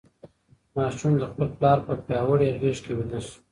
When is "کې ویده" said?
2.85-3.19